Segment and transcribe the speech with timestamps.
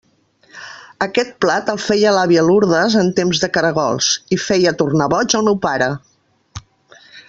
[1.05, 5.49] Aquest plat el feia l'àvia Lourdes en temps de caragols i feia tornar boig el
[5.51, 5.95] meu pare.